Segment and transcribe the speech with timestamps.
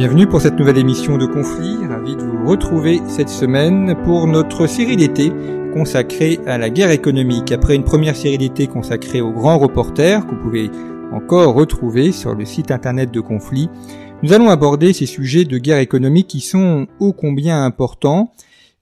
[0.00, 1.76] Bienvenue pour cette nouvelle émission de Conflit.
[1.86, 5.30] Ravi de vous retrouver cette semaine pour notre série d'été
[5.74, 7.52] consacrée à la guerre économique.
[7.52, 10.70] Après une première série d'été consacrée aux grands reporters que vous pouvez
[11.12, 13.68] encore retrouver sur le site internet de Conflit,
[14.22, 18.32] nous allons aborder ces sujets de guerre économique qui sont ô combien importants.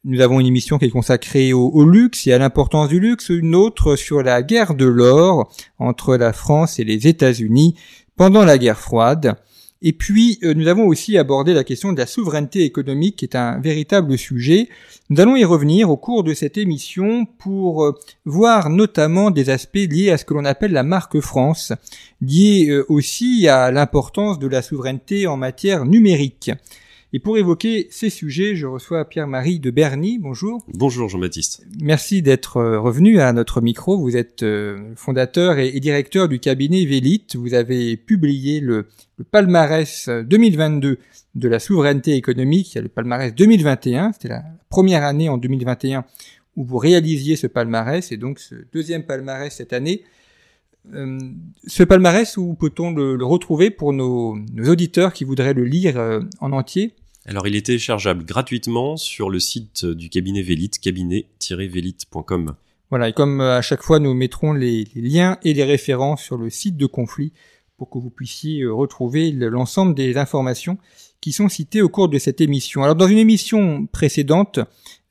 [0.05, 3.31] Nous avons une émission qui est consacrée au, au luxe et à l'importance du luxe,
[3.31, 7.75] une autre sur la guerre de l'or entre la France et les États-Unis
[8.17, 9.35] pendant la guerre froide.
[9.81, 13.37] Et puis, euh, nous avons aussi abordé la question de la souveraineté économique, qui est
[13.37, 14.69] un véritable sujet.
[15.09, 19.77] Nous allons y revenir au cours de cette émission pour euh, voir notamment des aspects
[19.77, 21.73] liés à ce que l'on appelle la marque France,
[22.21, 26.51] liés euh, aussi à l'importance de la souveraineté en matière numérique.
[27.15, 30.19] Et pour évoquer ces sujets, je reçois Pierre-Marie de Berny.
[30.19, 30.63] Bonjour.
[30.75, 31.65] Bonjour Jean-Baptiste.
[31.81, 33.99] Merci d'être euh, revenu à notre micro.
[33.99, 37.35] Vous êtes euh, fondateur et directeur du cabinet Vélite.
[37.37, 40.99] Vous avez publié le, le palmarès 2022
[41.35, 42.75] de la souveraineté économique.
[42.75, 44.13] Il y a le palmarès 2021.
[44.13, 46.05] C'était la première année en 2021
[46.57, 50.03] où vous réalisiez ce palmarès et donc ce deuxième palmarès cette année.
[50.95, 51.19] Euh,
[51.67, 55.99] ce palmarès, où peut-on le, le, retrouver pour nos, nos, auditeurs qui voudraient le lire
[55.99, 56.95] euh, en entier?
[57.27, 62.55] Alors, il est téléchargeable gratuitement sur le site du cabinet Vélite, cabinet-vélite.com.
[62.91, 66.23] Voilà, et comme euh, à chaque fois, nous mettrons les, les, liens et les références
[66.23, 67.33] sur le site de conflit
[67.79, 70.77] pour que vous puissiez retrouver l'ensemble des informations
[71.21, 72.83] qui sont citées au cours de cette émission.
[72.83, 74.61] Alors, dans une émission précédente,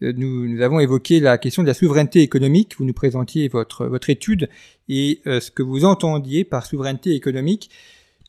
[0.02, 2.76] nous, nous, avons évoqué la question de la souveraineté économique.
[2.78, 4.50] Vous nous présentiez votre, votre étude
[4.90, 7.70] et euh, ce que vous entendiez par souveraineté économique.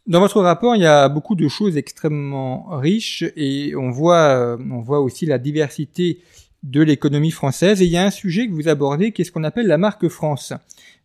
[0.07, 4.57] Dans votre rapport, il y a beaucoup de choses extrêmement riches et on voit, euh,
[4.71, 6.21] on voit aussi la diversité
[6.63, 7.83] de l'économie française.
[7.83, 9.79] Et il y a un sujet que vous abordez qui est ce qu'on appelle la
[9.79, 10.55] marque France.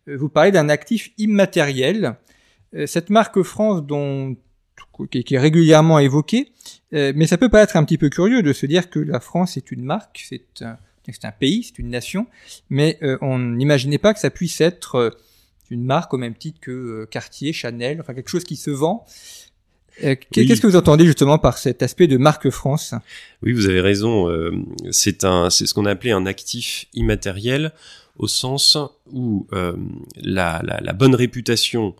[0.08, 2.16] Euh, vous parlez d'un actif immatériel.
[2.86, 4.36] Cette marque France dont
[5.10, 6.52] qui est régulièrement évoquée,
[6.92, 9.72] mais ça peut paraître un petit peu curieux de se dire que la France est
[9.72, 10.76] une marque, c'est un,
[11.22, 12.26] un, pays, c'est une nation,
[12.70, 15.16] mais on n'imaginait pas que ça puisse être
[15.70, 19.04] une marque au même titre que Cartier, Chanel, enfin quelque chose qui se vend.
[20.02, 20.60] Euh, Qu'est-ce oui.
[20.60, 22.94] que vous entendez justement par cet aspect de marque France?
[23.42, 24.28] Oui, vous avez raison.
[24.28, 24.50] Euh,
[24.90, 27.72] c'est un, c'est ce qu'on a appelé un actif immatériel
[28.18, 28.76] au sens
[29.12, 29.74] où euh,
[30.16, 31.94] la, la, la, bonne réputation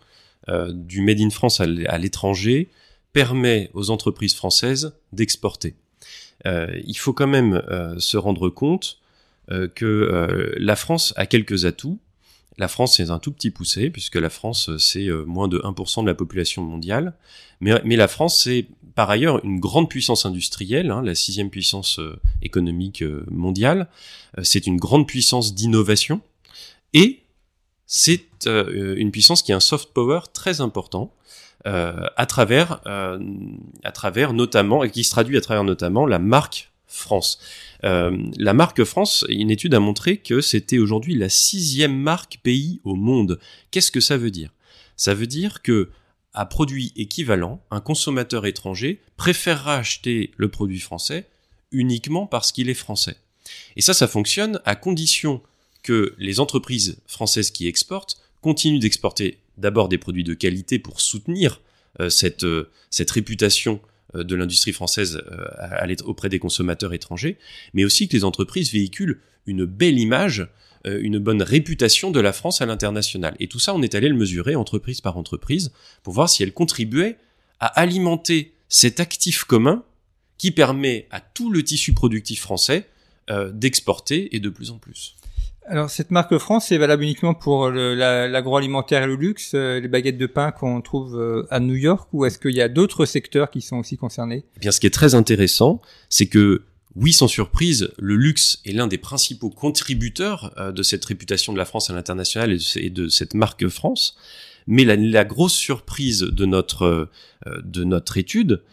[0.49, 2.69] euh, du Made in France à l'étranger
[3.13, 5.75] permet aux entreprises françaises d'exporter.
[6.45, 7.61] Euh, il faut quand même
[7.97, 8.99] se rendre compte
[9.75, 11.99] que la France a quelques atouts
[12.57, 16.07] la France, c'est un tout petit poussé, puisque la France, c'est moins de 1% de
[16.07, 17.13] la population mondiale.
[17.59, 21.99] Mais, mais la France, c'est par ailleurs une grande puissance industrielle, hein, la sixième puissance
[21.99, 23.89] euh, économique euh, mondiale.
[24.37, 26.21] Euh, c'est une grande puissance d'innovation.
[26.93, 27.19] Et
[27.87, 31.13] c'est euh, une puissance qui a un soft power très important.
[31.65, 37.39] à travers, à travers notamment, et qui se traduit à travers notamment la marque France.
[37.83, 42.79] Euh, la marque France, une étude a montré que c'était aujourd'hui la sixième marque pays
[42.83, 43.39] au monde.
[43.71, 44.51] Qu'est-ce que ça veut dire?
[44.95, 45.89] Ça veut dire que
[46.33, 51.29] à produit équivalent, un consommateur étranger préférera acheter le produit français
[51.71, 53.17] uniquement parce qu'il est français.
[53.75, 55.41] Et ça, ça fonctionne à condition
[55.85, 61.61] que les entreprises françaises qui exportent continuent d'exporter d'abord des produits de qualité pour soutenir
[61.99, 63.79] euh, cette, euh, cette réputation
[64.13, 65.21] de l'industrie française
[66.05, 67.37] auprès des consommateurs étrangers,
[67.73, 70.47] mais aussi que les entreprises véhiculent une belle image,
[70.85, 73.35] une bonne réputation de la France à l'international.
[73.41, 76.53] Et tout ça, on est allé le mesurer entreprise par entreprise pour voir si elle
[76.53, 77.17] contribuait
[77.59, 79.83] à alimenter cet actif commun
[80.37, 82.87] qui permet à tout le tissu productif français
[83.29, 85.15] euh, d'exporter et de plus en plus.
[85.67, 90.17] Alors cette marque France, c'est valable uniquement pour l'agroalimentaire et le luxe, euh, les baguettes
[90.17, 93.49] de pain qu'on trouve euh, à New York, ou est-ce qu'il y a d'autres secteurs
[93.49, 94.45] qui sont aussi concernés?
[94.57, 96.63] Eh Bien, ce qui est très intéressant, c'est que
[96.95, 101.57] oui, sans surprise, le luxe est l'un des principaux contributeurs euh, de cette réputation de
[101.57, 104.15] la France à l'international et de cette marque France.
[104.67, 107.09] Mais la, la grosse surprise de notre
[107.45, 108.63] de notre étude,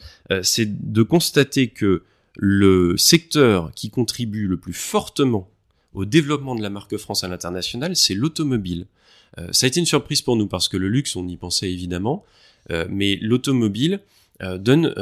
[0.43, 2.05] c'est de constater que
[2.35, 5.52] le secteur qui contribue le plus fortement
[5.95, 8.87] au développement de la marque France à l'international, c'est l'automobile.
[9.51, 12.25] ça a été une surprise pour nous parce que le luxe, on y pensait évidemment,
[12.89, 14.01] mais l'automobile
[14.41, 14.95] donne,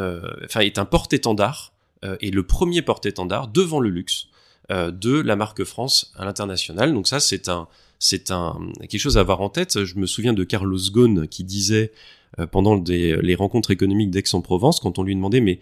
[0.45, 1.73] enfin, est un porte-étendard
[2.21, 4.29] et le premier porte-étendard devant le luxe
[4.71, 6.93] de la marque France à l'international.
[6.93, 9.85] Donc ça, c'est un, c'est un quelque chose à avoir en tête.
[9.85, 11.93] Je me souviens de Carlos Ghosn qui disait
[12.51, 15.61] pendant les rencontres économiques d'Aix-en-Provence, quand on lui demandait mais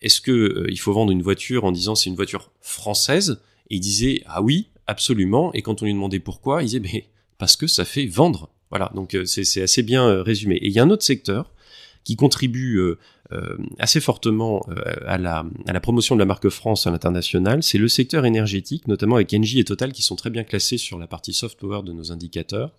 [0.00, 3.40] est-ce que euh, il faut vendre une voiture en disant c'est une voiture française?
[3.70, 5.52] Et il disait ah oui, absolument.
[5.54, 7.06] Et quand on lui demandait pourquoi, il disait mais
[7.38, 8.50] parce que ça fait vendre.
[8.70, 10.56] Voilà, donc euh, c'est assez bien euh, résumé.
[10.56, 11.52] Et il y a un autre secteur
[12.04, 12.80] qui contribue
[13.78, 14.64] assez fortement
[15.04, 18.88] à, la, à la promotion de la marque France à l'international, c'est le secteur énergétique,
[18.88, 21.82] notamment avec Engie et Total qui sont très bien classés sur la partie soft power
[21.82, 22.72] de nos indicateurs.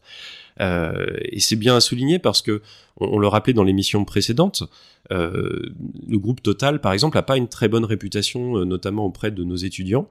[0.61, 2.61] Euh, et c'est bien à souligner parce que
[2.97, 4.63] on, le rappelait dans l'émission précédente,
[5.11, 5.71] euh,
[6.07, 9.43] le groupe Total, par exemple, n'a pas une très bonne réputation, euh, notamment auprès de
[9.43, 10.09] nos étudiants.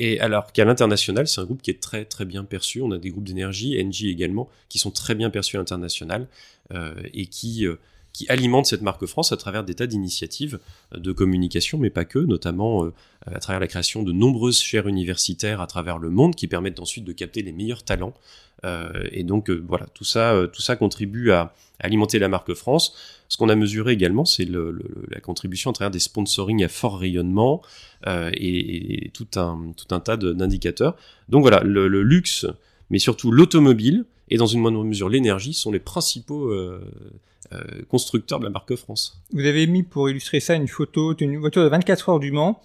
[0.00, 2.80] Et alors qu'à l'international, c'est un groupe qui est très très bien perçu.
[2.80, 6.28] On a des groupes d'énergie, Engie également, qui sont très bien perçus à l'international
[6.72, 7.66] euh, et qui
[8.18, 10.58] qui alimente cette marque France à travers des tas d'initiatives
[10.92, 12.92] de communication, mais pas que, notamment euh,
[13.26, 17.04] à travers la création de nombreuses chaires universitaires à travers le monde qui permettent ensuite
[17.04, 18.14] de capter les meilleurs talents.
[18.64, 22.94] Euh, et donc euh, voilà, tout ça, tout ça contribue à, alimenter la marque France.
[23.28, 27.62] Ce qu'on a mesuré également, c'est la contribution à travers des sponsoring à fort rayonnement
[28.06, 30.96] et, tout un tout un tas d'indicateurs.
[31.28, 32.46] Donc voilà, le, luxe,
[32.90, 36.50] mais surtout l'automobile et dans une moindre mesure l'énergie sont les principaux
[37.54, 39.22] euh, constructeur de la marque France.
[39.32, 42.60] Vous avez mis pour illustrer ça une photo d'une voiture de 24 heures du Mans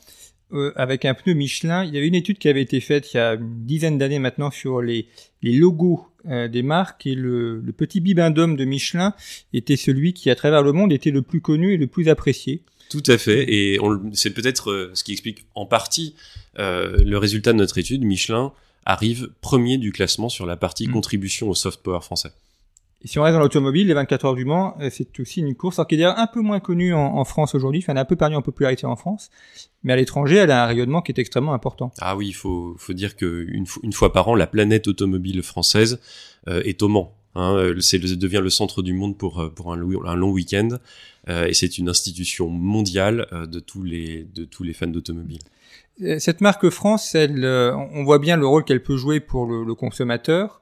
[0.54, 1.84] euh, avec un pneu Michelin.
[1.84, 4.20] Il y avait une étude qui avait été faite il y a une dizaine d'années
[4.20, 5.08] maintenant sur les,
[5.42, 9.14] les logos euh, des marques et le, le petit bibendum de Michelin
[9.54, 12.62] était celui qui, à travers le monde, était le plus connu et le plus apprécié.
[12.90, 13.80] Tout à fait, et
[14.12, 16.14] c'est peut-être ce qui explique en partie
[16.58, 18.04] le résultat de notre étude.
[18.04, 18.52] Michelin
[18.86, 20.92] arrive premier du classement sur la partie mm.
[20.92, 22.30] contribution au soft power français.
[23.04, 25.56] Et si on reste dans l'automobile, les 24 heures du Mans, euh, c'est aussi une
[25.56, 28.06] course qui est d'ailleurs un peu moins connue en, France aujourd'hui, enfin, elle a un
[28.06, 29.30] peu perdu en popularité en France,
[29.84, 31.92] mais à l'étranger, elle a un rayonnement qui est extrêmement important.
[32.00, 36.00] Ah oui, il faut, faut dire qu'une une fois par an, la planète automobile française
[36.48, 37.16] euh, est au Mans.
[37.36, 40.70] Hein, euh, c'est devient le centre du monde pour pour un, un long week-end
[41.30, 45.40] euh, et c'est une institution mondiale de tous les de tous les fans d'automobile.
[46.20, 49.76] Cette marque France, elle, on voit bien le rôle qu'elle peut jouer pour le, le
[49.76, 50.62] consommateur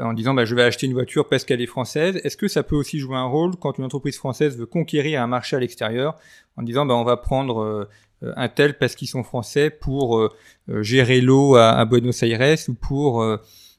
[0.00, 2.20] en disant bah, je vais acheter une voiture parce qu'elle est française.
[2.24, 5.26] Est-ce que ça peut aussi jouer un rôle quand une entreprise française veut conquérir un
[5.26, 6.16] marché à l'extérieur
[6.56, 7.88] en disant bah, on va prendre
[8.22, 10.32] euh, un tel parce qu'ils sont français pour euh,
[10.70, 13.22] euh, gérer l'eau à, Buenos Aires ou pour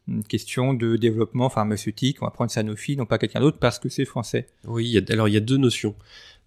[0.07, 3.89] une question de développement pharmaceutique, on va prendre Sanofi, non pas quelqu'un d'autre parce que
[3.89, 4.48] c'est français.
[4.68, 5.95] Oui, alors il y a deux notions.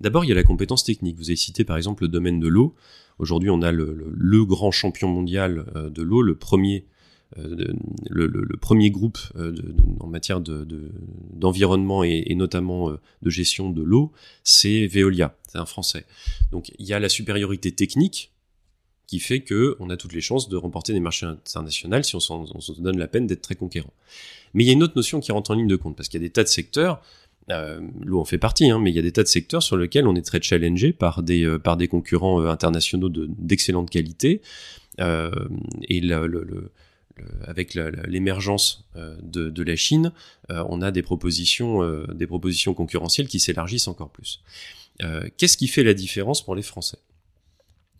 [0.01, 1.17] D'abord, il y a la compétence technique.
[1.17, 2.75] Vous avez cité par exemple le domaine de l'eau.
[3.19, 6.87] Aujourd'hui, on a le, grand champion mondial de l'eau, le premier
[7.39, 7.73] euh,
[8.11, 9.55] le, premier groupe euh,
[10.01, 14.13] en matière d'environnement de, et, et, notamment euh, de gestion de l'eau,
[14.45, 16.05] c'est Veolia, c'est un français.
[16.51, 18.33] Donc il y a la supériorité technique
[19.07, 22.21] qui fait que on a toutes les chances de remporter des marchés internationaux si on,
[22.21, 23.93] se donne la peine d'être très conquérant.
[24.55, 26.21] Mais il y a une autre notion qui rentre en ligne de compte parce qu'il
[26.21, 27.03] y a des tas de secteurs
[27.49, 30.07] l'eau en fait partie, hein, mais il y a des tas de secteurs sur lesquels
[30.07, 34.41] on est très challengé par des, par des concurrents internationaux d'excellente qualité.
[34.99, 36.71] Et le,
[37.47, 40.13] avec l'émergence euh, de, la Chine,
[40.51, 44.43] euh, on a des propositions, euh, des propositions concurrentielles qui s'élargissent encore plus.
[45.37, 46.99] Qu'est-ce qui fait la différence pour les Français?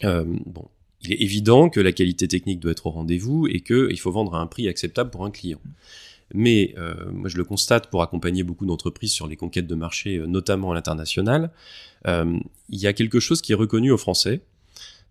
[0.05, 0.69] Bon,
[1.01, 4.37] il est évident que la qualité technique doit être au rendez-vous et qu'il faut vendre
[4.37, 5.59] à un prix acceptable pour un client.
[6.33, 6.77] Mais
[7.11, 10.75] moi, je le constate pour accompagner beaucoup d'entreprises sur les conquêtes de marché, notamment à
[10.77, 11.51] l'international,
[12.07, 14.43] il y a quelque chose qui est reconnu aux Français,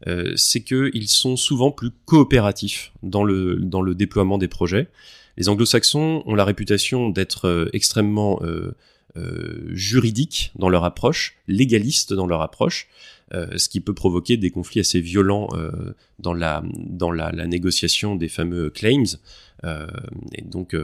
[0.07, 4.87] euh, c'est qu'ils sont souvent plus coopératifs dans le, dans le déploiement des projets.
[5.37, 8.75] Les anglo-saxons ont la réputation d'être euh, extrêmement euh,
[9.17, 12.87] euh, juridiques dans leur approche, légalistes dans leur approche,
[13.55, 15.47] ce qui peut provoquer des conflits assez violents
[16.19, 19.05] dans, la, dans la, la, négociation des fameux claims.
[19.63, 20.75] et donc,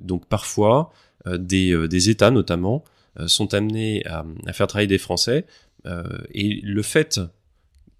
[0.00, 0.94] donc parfois,
[1.26, 2.84] des, des États notamment
[3.26, 5.44] sont amenés à, à, faire travailler des Français.
[6.32, 7.20] et le fait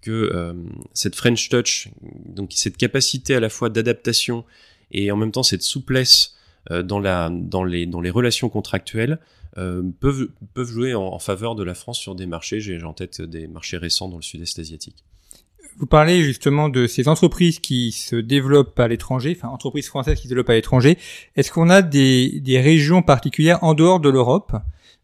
[0.05, 0.53] que euh,
[0.93, 1.89] cette French touch,
[2.25, 4.45] donc cette capacité à la fois d'adaptation
[4.91, 6.35] et en même temps cette souplesse
[6.69, 9.19] euh, dans, la, dans, les, dans les relations contractuelles,
[9.57, 12.59] euh, peuvent, peuvent jouer en, faveur de la France sur des marchés.
[12.59, 15.03] J'ai en tête des marchés récents dans le sud-est asiatique.
[15.77, 20.23] Vous parlez justement de ces entreprises qui se développent à l'étranger, enfin entreprises françaises qui
[20.25, 20.99] se développent à l'étranger.
[21.35, 24.55] Est-ce qu'on a des, des régions particulières en dehors de l'Europe?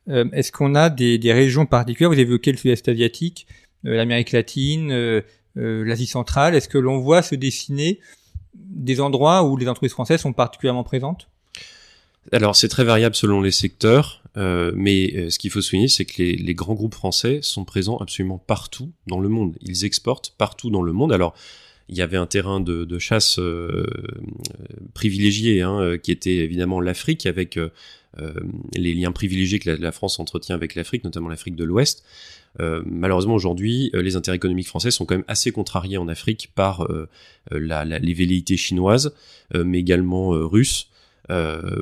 [0.07, 2.09] Est-ce qu'on a des, des régions particulières?
[2.09, 3.47] Vous évoqué le sud-est asiatique.
[3.85, 5.21] Euh, l'Amérique latine, euh,
[5.57, 7.99] euh, l'Asie centrale Est-ce que l'on voit se dessiner
[8.53, 11.27] des endroits où les entreprises françaises sont particulièrement présentes?
[12.31, 16.53] Alors c'est très variable selon les secteurs, mais ce qu'il faut souligner, c'est que les,
[16.53, 19.57] grands groupes français sont présents absolument partout dans le monde.
[19.61, 21.11] Ils exportent partout dans le monde.
[21.11, 21.33] Alors
[21.89, 23.39] il y avait un terrain de, chasse
[24.93, 27.57] privilégié, hein, qui était évidemment l'Afrique, avec
[28.75, 32.03] les liens privilégiés que la France entretient avec l'Afrique, notamment l'Afrique de l'Ouest.
[32.59, 36.83] Euh, malheureusement aujourd'hui, les intérêts économiques français sont quand même assez contrariés en Afrique par
[36.83, 37.07] euh,
[37.49, 39.13] la, la, les velléités chinoises,
[39.53, 40.91] mais également russes.
[41.29, 41.81] Euh,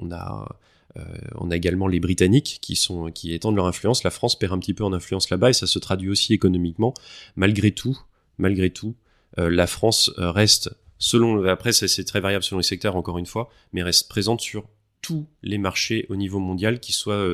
[0.00, 0.56] on a
[0.96, 1.02] euh,
[1.36, 4.04] on a également les Britanniques qui sont qui étendent leur influence.
[4.04, 6.94] La France perd un petit peu en influence là-bas et ça se traduit aussi économiquement.
[7.36, 7.98] Malgré tout,
[8.38, 8.94] malgré tout,
[9.38, 13.50] euh, la France reste selon après c'est très variable selon les secteurs encore une fois,
[13.72, 14.64] mais reste présente sur
[15.04, 17.24] tous les marchés au niveau mondial, qui soient,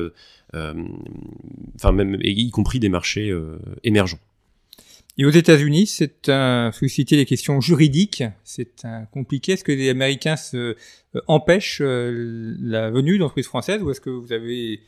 [0.53, 3.33] enfin même y compris des marchés
[3.83, 4.19] émergents.
[5.17, 9.53] Et aux États-Unis, c'est un susciter les questions juridiques, c'est un compliqué.
[9.53, 10.57] Est-ce que les Américains se
[11.15, 14.81] euh, empêchent euh, la venue d'entreprises françaises ou est-ce que vous avez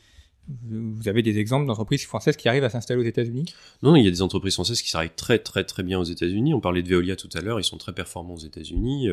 [0.68, 3.46] vous avez des exemples d'entreprises françaises qui arrivent à s'installer aux États-Unis?
[3.82, 6.52] Non, il y a des entreprises françaises qui s'arrivent très très très bien aux États-Unis.
[6.52, 9.08] On parlait de Veolia tout à l'heure, ils sont très performants aux États-Unis.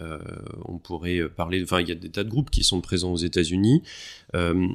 [0.00, 0.18] Euh,
[0.64, 3.18] on pourrait parler, enfin, il y a des tas de groupes qui sont présents aux
[3.18, 3.82] États-Unis.
[4.34, 4.66] Euh,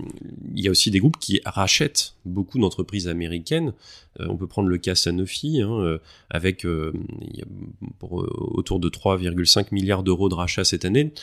[0.53, 3.73] il y a aussi des groupes qui rachètent beaucoup d'entreprises américaines.
[4.19, 6.65] Euh, on peut prendre le cas Sanofi, hein, avec
[8.01, 11.13] autour de 3,5 milliards d'euros de rachats cette année,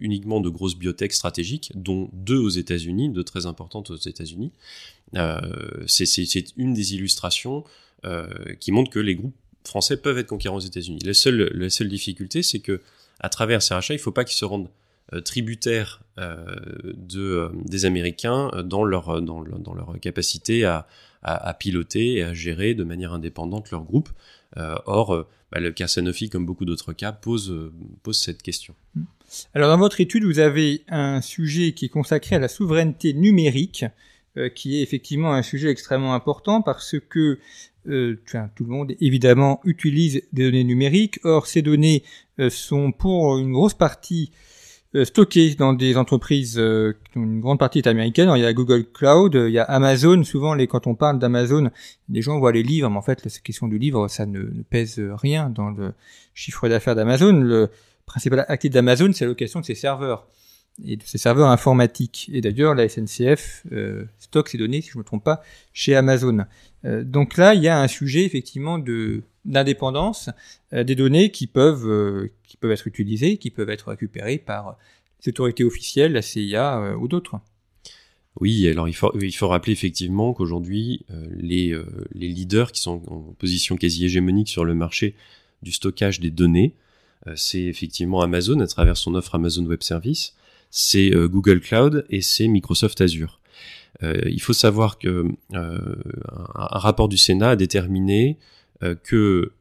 [0.00, 4.52] uniquement de grosses biotech stratégiques, dont deux aux États-Unis, deux très importantes aux États-Unis.
[5.86, 7.64] C'est une des illustrations
[8.60, 9.34] qui montre que les groupes
[9.64, 11.00] français peuvent être conquérants aux États-Unis.
[11.04, 12.80] La seule, difficulté, c'est que
[13.20, 14.70] à travers ces rachats, il ne faut pas qu'ils se rendent
[15.14, 16.44] euh, tributaires euh,
[17.16, 19.20] euh, des Américains dans leur,
[20.02, 20.86] capacité à,
[21.58, 24.10] piloter et à gérer de manière indépendante leur groupe.
[24.56, 27.72] or, bah, le cas Sanofi, comme beaucoup d'autres cas, pose,
[28.02, 28.74] pose cette question.
[29.54, 33.84] Alors, dans votre étude, vous avez un sujet qui est consacré à la souveraineté numérique,
[34.54, 37.38] qui est effectivement un sujet extrêmement important parce que
[37.88, 38.20] euh,
[38.54, 41.18] tout le monde évidemment utilise des données numériques.
[41.24, 42.02] Or, ces données
[42.38, 44.30] euh, sont pour une grosse partie
[44.94, 48.30] euh, stockées dans des entreprises, ont une grande partie est américaine.
[48.34, 50.22] il y a Google Cloud, il y a Amazon.
[50.24, 51.70] Souvent, les, quand on parle d'Amazon,
[52.08, 54.62] les gens voient les livres, mais en fait, cette question du livre, ça ne, ne
[54.62, 55.94] pèse rien dans le
[56.34, 57.32] chiffre d'affaires d'Amazon.
[57.32, 57.70] Le
[58.06, 60.26] principal actif d'Amazon, c'est l'allocation de ses serveurs
[60.84, 62.30] et de ses serveurs informatiques.
[62.32, 65.42] Et d'ailleurs, la SNCF euh, stocke ces données, si je ne me trompe pas,
[65.72, 66.44] chez Amazon.
[66.84, 70.28] Euh, donc là, il y a un sujet effectivement de d'indépendance
[70.74, 74.76] euh, des données qui peuvent qui peuvent être utilisées, qui peuvent être récupérées par
[75.24, 77.40] les autorités officielles, la CIA ou d'autres.
[78.40, 81.04] Oui, alors il faut, il faut rappeler effectivement qu'aujourd'hui,
[81.36, 81.76] les,
[82.14, 85.16] les leaders qui sont en position quasi hégémonique sur le marché
[85.62, 86.74] du stockage des données,
[87.34, 90.36] c'est effectivement Amazon à travers son offre Amazon Web Service,
[90.70, 93.40] c'est euh, Google Cloud et c'est Microsoft Azure.
[94.02, 95.96] Euh, il faut savoir que euh,
[96.54, 98.38] un, rapport du Sénat a déterminé
[99.02, 99.52] que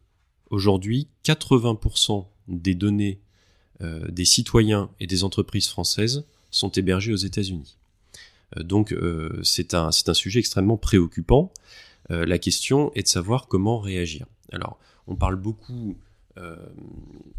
[0.52, 3.20] aujourd'hui 80% des données
[3.82, 7.78] des citoyens et des entreprises françaises sont hébergées aux États-Unis.
[8.58, 8.96] donc
[9.42, 11.52] c'est un, sujet extrêmement préoccupant.
[12.10, 14.28] la question est de savoir comment réagir.
[14.52, 15.98] Alors on parle beaucoup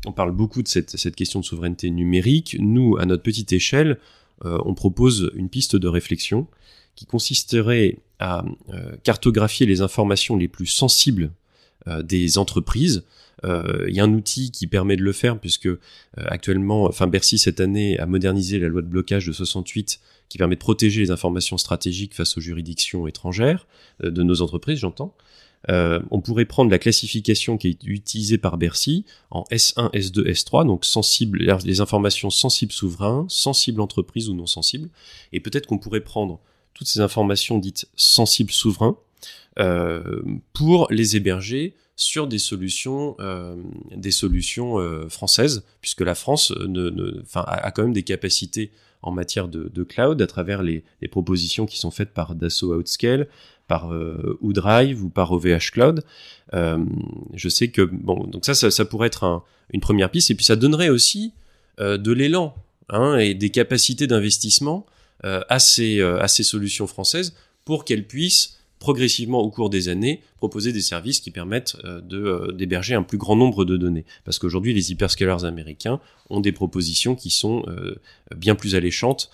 [0.06, 2.56] on parle beaucoup de cette, question de souveraineté numérique.
[2.58, 3.98] Nous, à notre petite échelle,
[4.44, 6.46] euh, on propose une piste de réflexion
[6.94, 11.30] qui consisterait à euh, cartographier les informations les plus sensibles
[12.02, 13.04] des entreprises.
[13.44, 15.70] Il y a un outil qui permet de le faire puisque
[16.16, 20.56] actuellement, enfin Bercy cette année a modernisé la loi de blocage de 68 qui permet
[20.56, 23.66] de protéger les informations stratégiques face aux juridictions étrangères
[24.02, 25.14] de nos entreprises, j'entends.
[25.68, 30.66] Euh, on pourrait prendre la classification qui est utilisée par Bercy en S1, S2, S3,
[30.66, 30.86] donc
[31.64, 34.88] les informations sensibles souverains, sensibles entreprises ou non sensibles,
[35.32, 36.40] et peut-être qu'on pourrait prendre
[36.74, 38.96] toutes ces informations dites sensibles souverains
[39.58, 40.22] euh,
[40.52, 43.56] pour les héberger sur des solutions, euh,
[45.08, 46.52] françaises, puisque la France
[47.34, 48.70] a quand même des capacités
[49.02, 53.28] en matière de, cloud à travers les, propositions qui sont faites par Dassault Outscale,
[53.68, 56.02] par euh, ou par OVH Cloud.
[56.54, 56.78] Euh,
[57.34, 60.56] je sais que bon, donc ça, ça, pourrait être une première piste, et puis ça
[60.56, 61.32] donnerait aussi
[61.78, 62.54] euh, de l'élan
[62.88, 64.86] hein, et des capacités d'investissement
[65.24, 67.34] euh, à ces à ces solutions françaises
[67.64, 71.76] pour qu'elles puissent progressivement au cours des années proposer des services qui permettent
[72.54, 74.04] d'héberger un plus grand nombre de données.
[74.24, 77.64] Parce qu'aujourd'hui les hyperscalers américains ont des propositions qui sont
[78.36, 79.30] bien plus alléchantes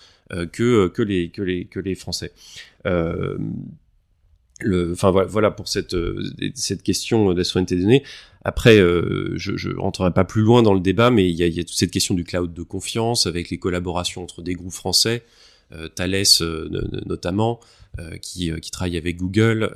[0.51, 2.33] que que les que les que les français
[4.61, 5.95] le, enfin voilà, pour cette
[6.55, 8.03] cette question de la souveraineté des données.
[8.43, 11.59] Après, je, je rentrerai pas plus loin dans le débat, mais il y a, y
[11.59, 15.23] a, toute cette question du cloud de confiance avec les collaborations entre des groupes français,
[15.95, 16.23] Thales
[17.05, 17.59] notamment,
[18.21, 19.71] qui, qui travaille avec Google.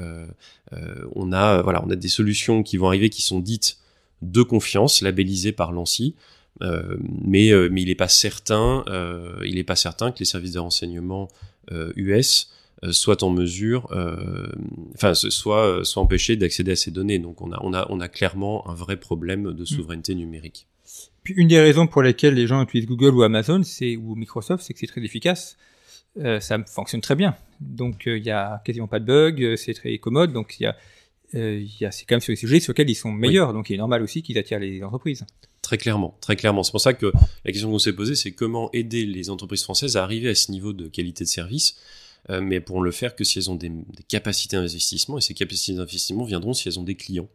[1.16, 3.80] on a voilà, on a des solutions qui vont arriver qui sont dites
[4.22, 6.16] de confiance, labellisées par l'ANSI.
[6.62, 10.26] Euh, mais, euh, mais il n'est pas certain, euh, il n'est pas certain que les
[10.26, 11.30] services de renseignement
[11.96, 12.50] US
[12.92, 13.88] soient en mesure,
[14.96, 17.20] enfin, soit, soit empêchés d'accéder à ces données.
[17.20, 19.66] Donc, on a, on a, on a clairement un vrai problème de mm.
[19.66, 20.68] souveraineté numérique.
[21.24, 24.64] Puis une des raisons pour lesquelles les gens utilisent Google ou Amazon, c'est ou Microsoft,
[24.64, 25.58] c'est que c'est très efficace.
[26.40, 27.36] ça fonctionne très bien.
[27.60, 30.32] Donc il y a quasiment pas de bugs, c'est très commode.
[30.32, 30.76] Donc il y a
[31.36, 33.78] euh, c'est quand même sur les sujets sur lesquels ils sont meilleurs, donc il est
[33.78, 35.26] normal aussi qu'ils attirent les entreprises.
[35.62, 36.64] Très clairement, très clairement.
[36.64, 37.12] C'est pour ça que
[37.46, 40.52] la question qu'on s'est posée, c'est comment aider les entreprises françaises à arriver à ce
[40.52, 41.76] niveau de qualité de service,
[42.30, 43.72] euh, mais pour le faire que si elles ont des,
[44.08, 47.30] capacités d'investissement, et ces capacités d'investissement viendront si elles ont des clients.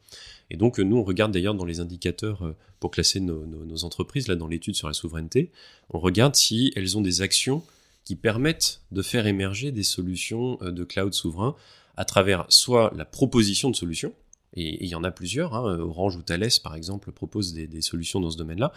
[0.51, 4.37] Et donc nous, on regarde d'ailleurs dans les indicateurs euh, pour classer nos, entreprises, là
[4.37, 5.51] dans l'étude sur la souveraineté,
[5.91, 7.63] on regarde si elles ont des actions
[8.05, 11.57] qui permettent de faire émerger des solutions de cloud souverain
[11.97, 14.13] à travers soit la proposition de solutions,
[14.55, 18.21] et il y en a plusieurs, hein, Orange ou Thales par exemple proposent des, solutions
[18.21, 18.73] dans ce domaine-là,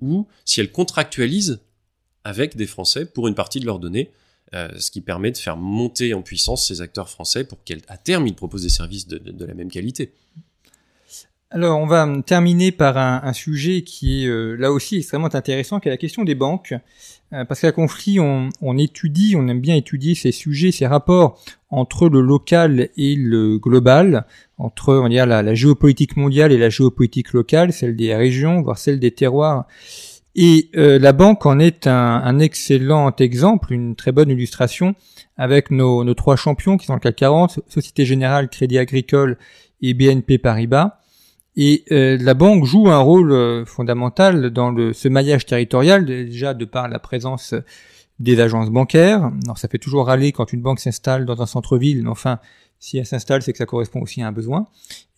[0.00, 1.60] ou si elles contractualisent
[2.24, 4.10] avec des Français pour une partie de leurs données,
[4.54, 8.26] euh, ce qui permet de faire monter en puissance ces acteurs français pour qu'à terme
[8.26, 10.12] ils proposent des services de la même qualité.
[11.54, 15.88] Alors, on va terminer par un, sujet qui est euh, là aussi extrêmement intéressant, qui
[15.88, 16.72] est la question des banques.
[17.34, 22.08] Euh, parce qu'à Conflit, on, étudie, on aime bien étudier ces sujets, ces rapports entre
[22.08, 24.24] le local et le global,
[24.56, 28.98] entre on dire, la, géopolitique mondiale et la géopolitique locale, celle des régions, voire celle
[28.98, 29.66] des terroirs.
[30.34, 34.94] Et euh, la banque en est un, excellent exemple, une très bonne illustration,
[35.36, 39.36] avec nos, nos trois champions qui sont le CAC 40, Société Générale, Crédit Agricole
[39.82, 40.98] et BNP Paribas.
[41.54, 46.54] Et euh, la banque joue un rôle euh, fondamental dans le, ce maillage territorial, déjà
[46.54, 47.54] de par la présence
[48.18, 49.30] des agences bancaires.
[49.44, 52.38] Alors ça fait toujours râler quand une banque s'installe dans un centre-ville, mais enfin,
[52.78, 54.66] si elle s'installe, c'est que ça correspond aussi à un besoin.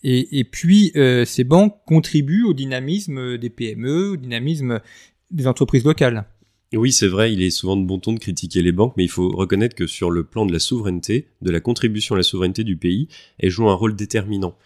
[0.03, 4.81] Et, et puis, euh, ces banques contribuent au dynamisme des PME, au dynamisme
[5.31, 6.27] des entreprises locales.
[6.73, 9.11] Oui, c'est vrai, il est souvent de bon ton de critiquer les banques, mais il
[9.11, 12.65] faut reconnaître que sur le plan de la souveraineté, de la contribution à la souveraineté
[12.65, 13.09] du pays,
[13.39, 14.57] elles jouent un rôle déterminant.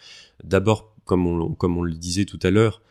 [0.43, 1.25] D'abord comme
[1.77, 2.81] on, le disait tout à l'heure,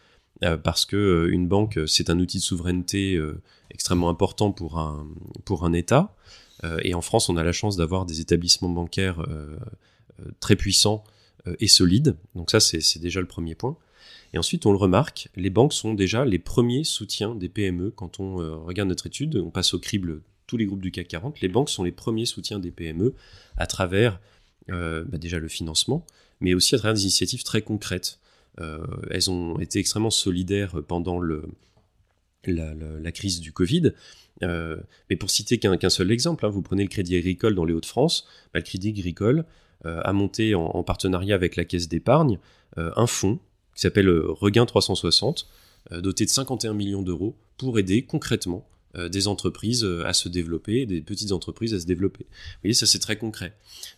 [0.44, 4.78] euh, parce que euh, une banque, c'est un outil de souveraineté euh, extrêmement important pour
[4.78, 5.06] un,
[5.44, 6.14] pour un État.
[6.82, 9.24] et en France, on a la chance d'avoir des établissements bancaires
[10.40, 11.04] très puissants
[11.60, 12.16] et solides.
[12.34, 13.76] Donc ça, c'est déjà le premier point.
[14.32, 17.90] Et ensuite, on le remarque, les banques sont déjà les premiers soutiens des PME.
[17.90, 21.40] Quand on regarde notre étude, on passe au crible tous les groupes du CAC 40,
[21.40, 23.14] les banques sont les premiers soutiens des PME
[23.56, 24.20] à travers
[24.68, 26.04] bah déjà le financement,
[26.40, 28.18] mais aussi à travers des initiatives très concrètes.
[28.60, 33.92] Euh, elles ont été extrêmement solidaires pendant la, crise du Covid.
[34.42, 34.76] Euh,
[35.10, 38.26] mais pour citer qu'un seul exemple, hein, vous prenez le Crédit Agricole dans les Hauts-de-France,
[38.52, 39.44] bah, le Crédit Agricole
[39.86, 42.38] euh, a monté en, partenariat avec la Caisse d'épargne
[42.76, 43.40] un fonds
[43.78, 45.46] qui s'appelle Regain 360,
[45.92, 50.86] doté de 51 millions d'euros pour aider concrètement euh, des entreprises euh, à se développer,
[50.86, 52.24] des petites entreprises à se développer.
[52.24, 53.52] Vous voyez, ça c'est très concret.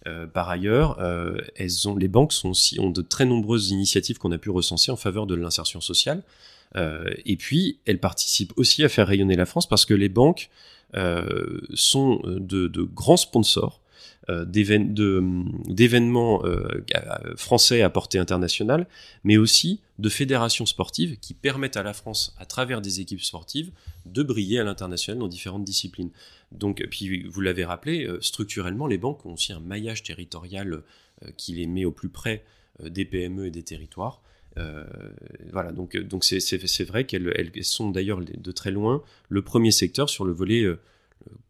[0.09, 0.99] Euh, par ailleurs,
[1.55, 4.97] elles ont, les banques aussi, ont de très nombreuses initiatives qu'on a pu recenser en
[4.97, 6.23] faveur de l'insertion sociale.
[6.77, 10.51] et puis, elles participent aussi à faire rayonner la France parce que les banques
[11.75, 13.80] sont de, grands sponsors euh,
[14.45, 16.83] d'événements euh,
[17.37, 18.87] français à portée internationale,
[19.25, 23.71] mais aussi de fédérations sportives qui permettent à la France, à travers des équipes sportives,
[24.07, 26.11] de briller à l'international dans différentes disciplines.
[26.53, 30.83] Donc, puis vous l'avez rappelé, euh, structurellement, les banques ont aussi un maillage territorial
[31.37, 32.45] qui les met au plus près
[32.83, 34.23] des PME et des territoires.
[35.53, 40.25] voilà, donc donc c'est vrai qu'elles sont d'ailleurs de très loin le premier secteur sur
[40.25, 40.65] le volet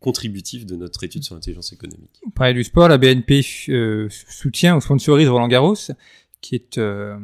[0.00, 2.20] contributif de notre étude sur l'intelligence économique.
[2.26, 5.76] On parlait du sport, la BNP euh, soutient ou sponsorise Roland Garros,
[6.40, 7.16] qui est euh,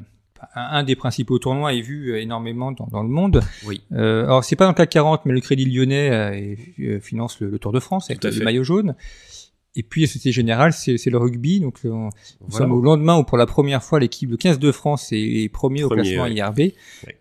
[0.55, 3.41] un, des principaux tournois et vu énormément dans, le monde.
[3.65, 3.81] Oui.
[3.93, 6.59] Euh, alors c'est pas dans le CAC 40, mais le Crédit Lyonnais
[7.01, 8.95] finance le, le, Tour de France avec le maillot jaune.
[9.77, 11.61] Et puis, la Société Générale, c'est le rugby.
[11.61, 14.73] Donc, euh, nous sommes au lendemain où, pour la première fois, l'équipe de 15 de
[14.73, 16.73] France est, premier, au classement IRB.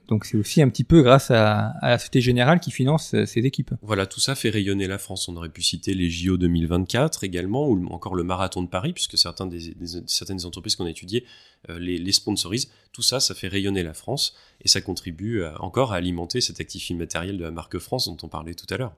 [0.08, 3.42] Donc, c'est aussi un petit peu grâce à, la Société Générale qui finance euh, ces
[3.42, 3.72] équipes.
[3.82, 5.28] Voilà, tout ça fait rayonner la France.
[5.28, 9.18] On aurait pu citer les JO 2024 également, ou encore le Marathon de Paris, puisque
[9.18, 9.74] certains des,
[10.06, 11.26] certaines entreprises qu'on a étudiées
[11.70, 12.70] euh, les, les, sponsorisent.
[12.94, 16.90] Tout ça, ça fait rayonner la France et ça contribue encore à alimenter cet actif
[16.90, 18.94] immatériel de la marque France dont on parlait tout à l'heure.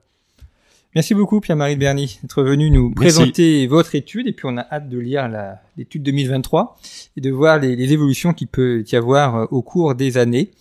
[0.95, 4.89] Merci beaucoup Pierre-Marie Berny d'être venu nous présenter votre étude et puis on a hâte
[4.89, 5.29] de lire
[5.77, 6.79] l'étude 2023
[7.17, 10.51] et de voir les, les évolutions qu'il peut y avoir euh, au cours des années.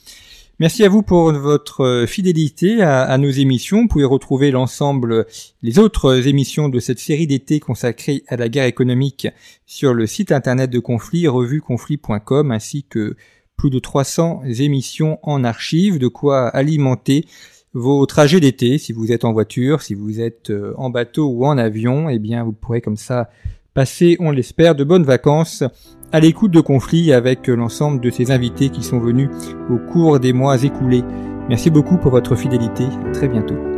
[0.59, 3.83] Merci à vous pour votre euh, fidélité à, nos émissions.
[3.83, 5.27] Vous pouvez retrouver l'ensemble,
[5.61, 9.29] les autres émissions de cette série d'été consacrée à la guerre économique
[9.67, 13.17] sur le site internet de Conflit, revueconflit.com, ainsi que
[13.59, 17.27] plus de 300 émissions en archive, de quoi alimenter
[17.77, 18.79] vos trajets d'été.
[18.79, 22.19] Si vous êtes en voiture, si vous êtes euh, en bateau ou en avion, eh
[22.19, 23.29] bien, vous pourrez comme ça
[23.75, 25.63] passer, on l'espère, de bonnes vacances
[26.13, 29.29] à l'écoute de conflits avec l'ensemble de ces invités qui sont venus
[29.71, 31.05] au cours des mois écoulés.
[31.49, 32.85] Merci beaucoup pour votre fidélité.
[33.13, 33.76] Très bientôt.